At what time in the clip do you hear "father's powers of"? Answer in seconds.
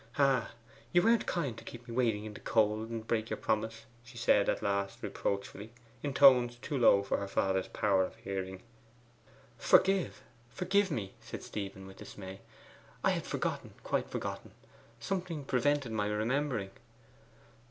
7.27-8.15